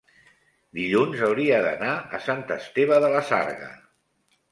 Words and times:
dilluns 0.77 1.19
hauria 1.27 1.59
d'anar 1.65 1.91
a 2.19 2.21
Sant 2.29 2.41
Esteve 2.55 2.99
de 3.05 3.13
la 3.17 3.21
Sarga. 3.29 3.69